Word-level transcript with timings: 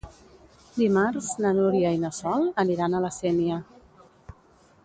Dimarts 0.77 1.27
na 1.45 1.51
Núria 1.59 1.91
i 1.97 2.01
na 2.05 2.11
Sol 2.21 2.49
aniran 2.65 2.97
a 2.97 3.05
la 3.07 3.15
Sénia. 3.19 3.63